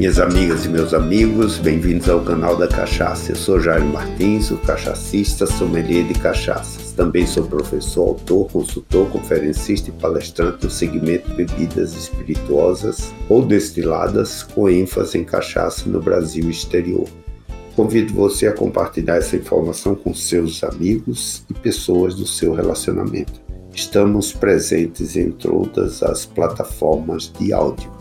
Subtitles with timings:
[0.00, 3.32] Minhas amigas e meus amigos, bem-vindos ao canal da Cachaça.
[3.32, 6.92] Eu sou Jair Martins, o cachacista, sommelier de cachaças.
[6.92, 14.70] Também sou professor, autor, consultor, conferencista e palestrante no segmento bebidas espirituosas ou destiladas com
[14.70, 17.06] ênfase em cachaça no Brasil e exterior.
[17.76, 23.38] Convido você a compartilhar essa informação com seus amigos e pessoas do seu relacionamento.
[23.74, 27.99] Estamos presentes em todas as plataformas de áudio.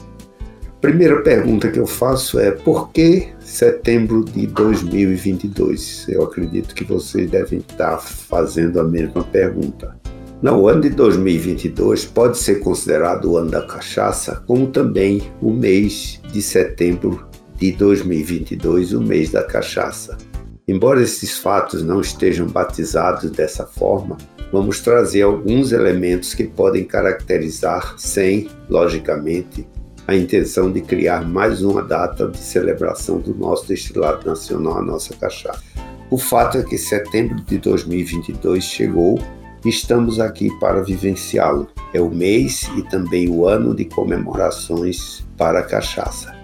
[0.81, 6.05] Primeira pergunta que eu faço é por que setembro de 2022?
[6.07, 9.99] Eu acredito que vocês devem estar fazendo a mesma pergunta.
[10.41, 15.51] Não, o ano de 2022 pode ser considerado o ano da cachaça, como também o
[15.51, 20.17] mês de setembro de 2022, o mês da cachaça.
[20.65, 24.17] Embora esses fatos não estejam batizados dessa forma,
[24.49, 29.67] vamos trazer alguns elementos que podem caracterizar, sem, logicamente,
[30.09, 35.15] a intenção de criar mais uma data de celebração do nosso destilado nacional, a nossa
[35.15, 35.61] cachaça.
[36.09, 39.19] O fato é que setembro de 2022 chegou
[39.63, 41.67] e estamos aqui para vivenciá-lo.
[41.93, 46.35] É o mês e também o ano de comemorações para a cachaça.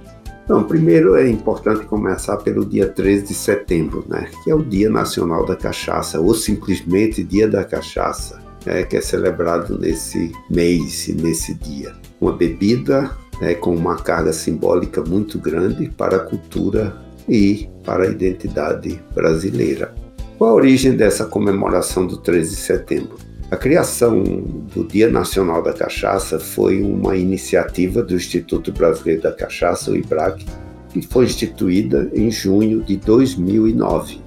[0.43, 4.91] Então, primeiro é importante começar pelo dia 13 de setembro, né, que é o Dia
[4.91, 11.13] Nacional da Cachaça, ou simplesmente Dia da Cachaça, né, que é celebrado nesse mês e
[11.13, 11.95] nesse dia.
[12.21, 16.95] Uma bebida né, com uma carga simbólica muito grande para a cultura
[17.27, 19.93] e para a identidade brasileira.
[20.37, 23.17] Qual a origem dessa comemoração do 13 de setembro?
[23.51, 29.91] A criação do Dia Nacional da Cachaça foi uma iniciativa do Instituto Brasileiro da Cachaça,
[29.91, 30.45] o IBRAC,
[30.89, 34.19] que foi instituída em junho de 2009.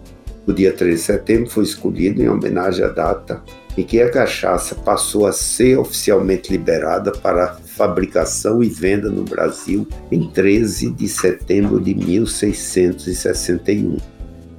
[0.47, 3.43] O dia 13 de setembro foi escolhido em homenagem à data
[3.79, 9.87] em que a cachaça passou a ser oficialmente liberada para fabricação e venda no Brasil
[10.11, 13.99] em 13 de setembro de 1661.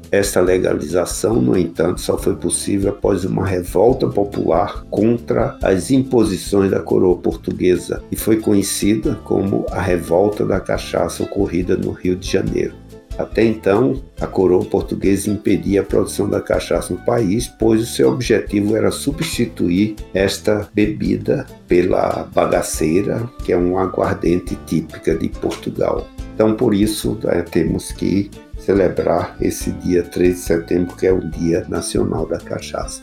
[0.09, 6.79] Esta legalização, no entanto, só foi possível após uma revolta popular contra as imposições da
[6.79, 12.78] coroa portuguesa e foi conhecida como a Revolta da Cachaça ocorrida no Rio de Janeiro.
[13.19, 18.13] Até então, a coroa portuguesa impedia a produção da cachaça no país, pois o seu
[18.13, 26.07] objetivo era substituir esta bebida pela bagaceira, que é um aguardente típica de Portugal.
[26.33, 31.19] Então, por isso, né, temos que celebrar esse dia 13 de setembro, que é o
[31.19, 33.01] Dia Nacional da Cachaça.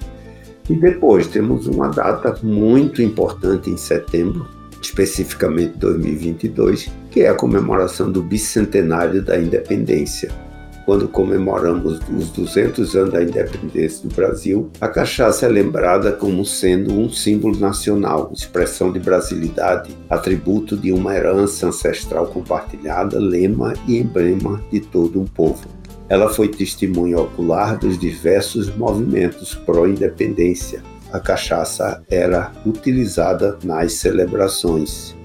[0.71, 4.49] E depois temos uma data muito importante em setembro,
[4.81, 10.31] especificamente 2022, que é a comemoração do bicentenário da independência.
[10.85, 16.93] Quando comemoramos os 200 anos da independência do Brasil, a cachaça é lembrada como sendo
[16.93, 24.63] um símbolo nacional, expressão de brasilidade, atributo de uma herança ancestral compartilhada, lema e emblema
[24.71, 25.67] de todo um povo.
[26.11, 35.16] Ela foi testemunha ocular dos diversos movimentos pró-independência, a cachaça era utilizada nas celebrações.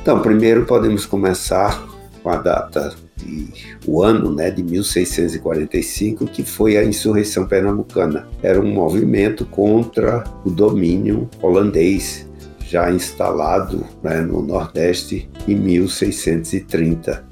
[0.00, 1.86] Então, primeiro podemos começar
[2.22, 2.94] com a data
[3.26, 3.48] e
[3.86, 8.28] o ano né, de 1645, que foi a insurreição pernambucana.
[8.42, 12.26] Era um movimento contra o domínio holandês,
[12.66, 17.26] já instalado né, no Nordeste em 1630.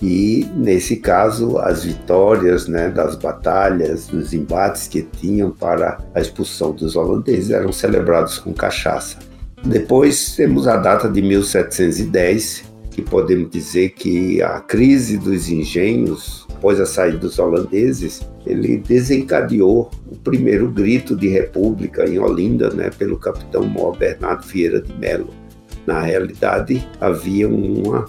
[0.00, 6.72] E, nesse caso, as vitórias né, das batalhas, dos embates que tinham para a expulsão
[6.72, 9.18] dos holandeses eram celebrados com cachaça.
[9.64, 16.80] Depois temos a data de 1710, que podemos dizer que a crise dos engenhos, após
[16.80, 23.16] a saída dos holandeses, ele desencadeou o primeiro grito de república em Olinda, né, pelo
[23.18, 25.30] capitão Mó Bernardo Vieira de Melo.
[25.86, 28.06] Na realidade, havia uma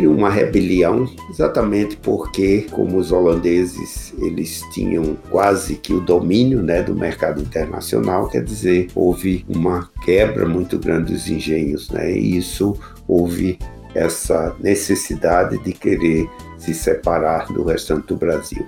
[0.00, 6.94] uma rebelião, exatamente porque, como os holandeses eles tinham quase que o domínio né, do
[6.94, 13.58] mercado internacional, quer dizer, houve uma quebra muito grande dos engenhos, né, e isso houve
[13.94, 18.66] essa necessidade de querer se separar do restante do Brasil.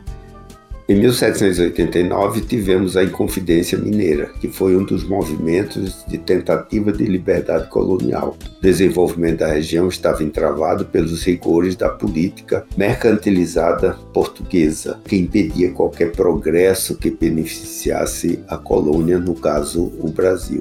[0.87, 7.71] Em 1789 tivemos a Inconfidência Mineira, que foi um dos movimentos de tentativa de liberdade
[7.71, 8.37] colonial.
[8.59, 16.13] O desenvolvimento da região estava entravado pelos rigores da política mercantilizada portuguesa, que impedia qualquer
[16.13, 20.61] progresso que beneficiasse a colônia, no caso o Brasil.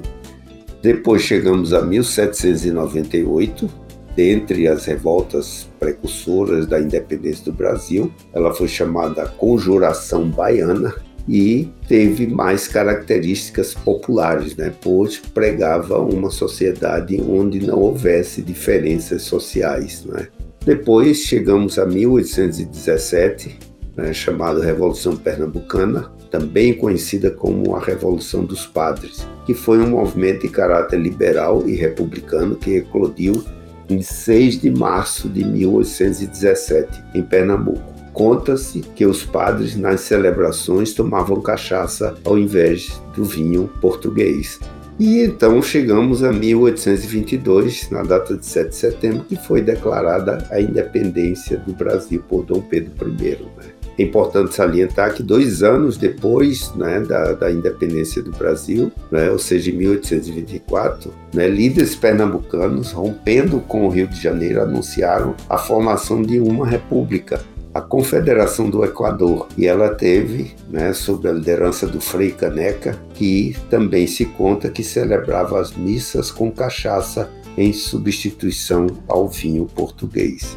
[0.82, 3.83] Depois chegamos a 1798,
[4.16, 8.12] dentre as revoltas precursoras da independência do Brasil.
[8.32, 10.94] Ela foi chamada Conjuração Baiana
[11.28, 14.72] e teve mais características populares, né?
[14.82, 20.04] pois pregava uma sociedade onde não houvesse diferenças sociais.
[20.04, 20.28] Né?
[20.64, 23.58] Depois chegamos a 1817,
[23.96, 30.42] né, chamada Revolução Pernambucana, também conhecida como a Revolução dos Padres, que foi um movimento
[30.42, 33.44] de caráter liberal e republicano que eclodiu
[33.88, 37.94] em 6 de março de 1817, em Pernambuco.
[38.12, 44.60] Conta-se que os padres nas celebrações tomavam cachaça ao invés do vinho português.
[44.98, 50.60] E então chegamos a 1822, na data de 7 de setembro, que foi declarada a
[50.60, 53.38] independência do Brasil por Dom Pedro I.
[53.58, 53.73] Né?
[53.98, 59.38] É importante salientar que dois anos depois né, da, da, independência do Brasil, né, ou
[59.38, 66.22] seja, em 1824, né, líderes pernambucanos, rompendo com o Rio de Janeiro, anunciaram a formação
[66.22, 67.40] de uma república,
[67.72, 73.56] a Confederação do Equador, e ela teve, né, sob a liderança do Frei Caneca, que
[73.70, 80.56] também se conta que celebrava as missas com cachaça em substituição ao vinho português.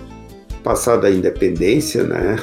[0.63, 2.37] Passada a independência, né,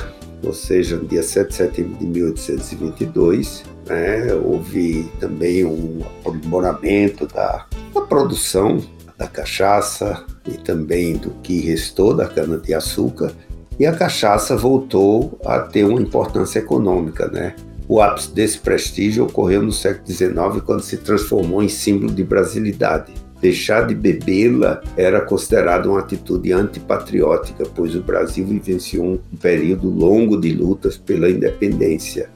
[0.45, 7.67] ou seja, no dia 7 de setembro de 1822, né, houve também um aprimoramento da,
[7.95, 8.83] da produção
[9.17, 13.33] da cachaça e também do que restou da cana-de-açúcar,
[13.79, 17.27] e a cachaça voltou a ter uma importância econômica.
[17.29, 17.55] Né?
[17.89, 23.13] O ápice desse prestígio ocorreu no século XIX, quando se transformou em símbolo de brasilidade
[23.45, 30.41] Deixar de bebê-la era considerado uma atitude antipatriótica, pois o Brasil vivenciou um período longo
[30.41, 32.31] de lutas pela independência.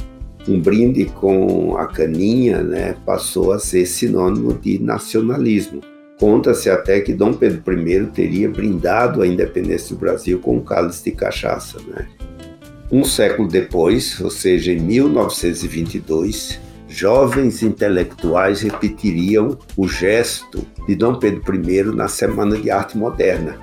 [0.47, 5.81] Um brinde com a caninha né, passou a ser sinônimo de nacionalismo.
[6.21, 11.05] Conta-se até que Dom Pedro I teria brindado a independência do Brasil com um cálice
[11.05, 11.79] de cachaça.
[11.89, 12.07] Né?
[12.93, 21.55] Um século depois, ou seja, em 1922, jovens intelectuais repetiriam o gesto de Dom Pedro
[21.55, 23.59] I na Semana de Arte Moderna.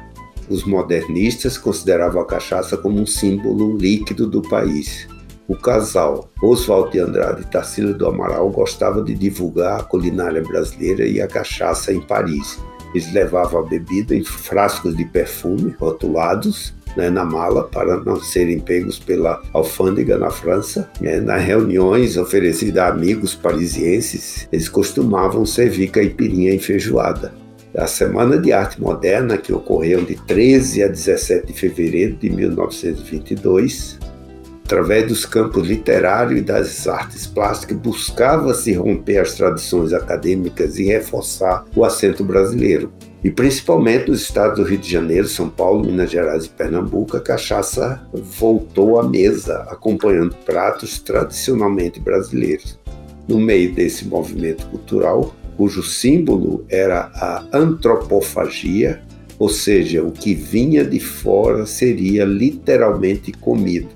[0.48, 5.08] Os modernistas consideravam a cachaça como um símbolo líquido do país.
[5.48, 11.06] O casal Oswald de Andrade e Tarsila do Amaral gostava de divulgar a culinária brasileira
[11.06, 12.60] e a cachaça em Paris.
[12.94, 18.60] Eles levavam a bebida em frascos de perfume rotulados né, na mala para não serem
[18.60, 20.90] pegos pela alfândega na França.
[21.00, 27.34] Né, nas reuniões oferecidas a amigos parisienses, eles costumavam servir caipirinha enfeijoada.
[27.78, 34.00] A Semana de Arte Moderna, que ocorreu de 13 a 17 de fevereiro de 1922,
[34.64, 41.66] através dos campos literário e das artes plásticas, buscava-se romper as tradições acadêmicas e reforçar
[41.76, 42.94] o acento brasileiro.
[43.26, 47.20] E principalmente nos estados do Rio de Janeiro, São Paulo, Minas Gerais e Pernambuco, a
[47.20, 52.80] cachaça voltou à mesa, acompanhando pratos tradicionalmente brasileiros.
[53.28, 59.02] No meio desse movimento cultural, cujo símbolo era a antropofagia,
[59.40, 63.90] ou seja, o que vinha de fora seria literalmente comido.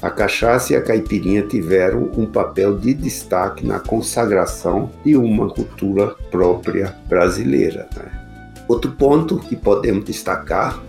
[0.00, 6.14] A cachaça e a caipirinha tiveram um papel de destaque na consagração de uma cultura
[6.30, 7.86] própria brasileira.
[7.94, 8.29] Né?
[8.70, 10.80] Outro ponto que podemos destacar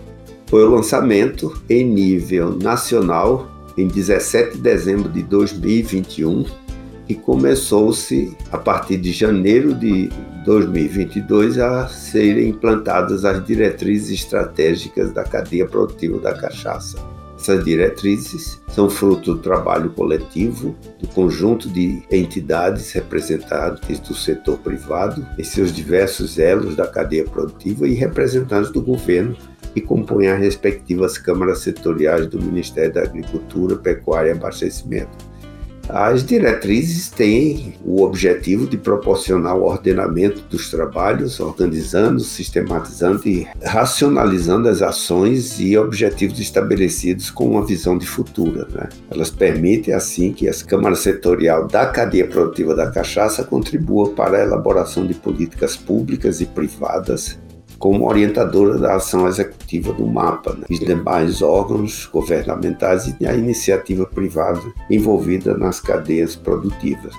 [0.46, 6.44] foi o lançamento em nível nacional em 17 de dezembro de 2021
[7.08, 10.08] e começou-se a partir de janeiro de
[10.44, 16.98] 2022 a serem implantadas as diretrizes estratégicas da cadeia produtiva da cachaça.
[17.42, 25.26] Essas diretrizes são fruto do trabalho coletivo do conjunto de entidades representantes do setor privado
[25.36, 29.36] em seus diversos elos da cadeia produtiva e representantes do governo
[29.74, 35.31] que compõem as respectivas câmaras setoriais do Ministério da Agricultura, Pecuária e Abastecimento
[35.92, 44.70] as diretrizes têm o objetivo de proporcionar o ordenamento dos trabalhos, organizando, sistematizando e racionalizando
[44.70, 48.66] as ações e objetivos estabelecidos com uma visão de futuro.
[48.72, 48.88] Né?
[49.10, 54.42] Elas permitem, assim, que as câmaras setorial da cadeia produtiva da cachaça contribuam para a
[54.42, 57.38] elaboração de políticas públicas e privadas
[57.82, 64.06] como orientadora da ação executiva do MAPA, né, os demais órgãos governamentais e a iniciativa
[64.06, 67.12] privada envolvida nas cadeias produtivas.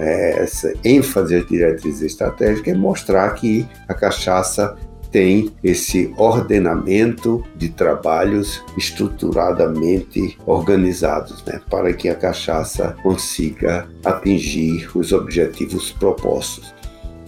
[0.00, 4.74] É, essa ênfase às diretrizes estratégicas é mostrar que a cachaça
[5.12, 15.12] tem esse ordenamento de trabalhos estruturadamente organizados, né, para que a cachaça consiga atingir os
[15.12, 16.74] objetivos propostos.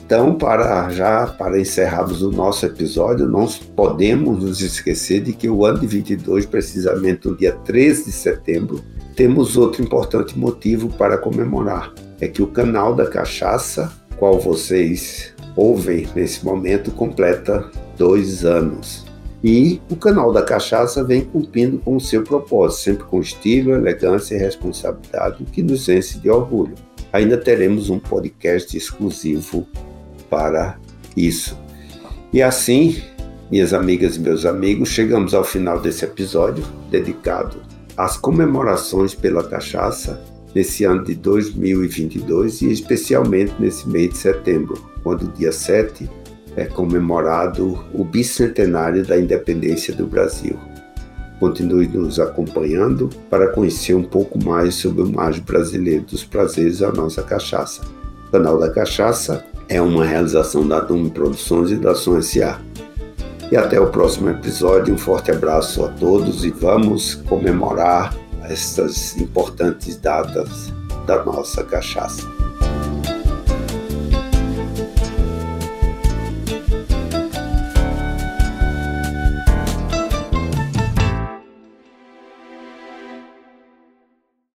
[0.08, 3.46] Então, para já para encerrarmos o nosso episódio, não
[3.76, 8.82] podemos nos esquecer de que o ano de 22, precisamente no dia 13 de setembro,
[9.14, 11.92] temos outro importante motivo para comemorar.
[12.22, 19.04] É que o canal da Cachaça, qual vocês ouvem nesse momento, completa dois anos.
[19.44, 24.36] E o canal da cachaça vem cumprindo com o seu propósito, sempre com estilo, elegância
[24.36, 26.74] e responsabilidade, que nos enche de orgulho.
[27.12, 29.66] Ainda teremos um podcast exclusivo
[30.28, 30.78] para
[31.16, 31.58] isso.
[32.32, 33.02] E assim,
[33.50, 37.62] minhas amigas e meus amigos, chegamos ao final desse episódio dedicado
[37.96, 40.22] às comemorações pela cachaça
[40.54, 46.08] nesse ano de 2022 e especialmente nesse mês de setembro, quando dia 7
[46.56, 50.58] é comemorado o bicentenário da independência do Brasil.
[51.40, 56.90] Continue nos acompanhando para conhecer um pouco mais sobre o mágico brasileiro dos prazeres da
[56.90, 57.82] nossa cachaça.
[58.32, 62.58] Canal da Cachaça é uma realização da Dume Produções e da Som S.A.
[63.50, 64.94] E até o próximo episódio.
[64.94, 70.72] Um forte abraço a todos e vamos comemorar estas importantes datas
[71.06, 72.47] da nossa cachaça.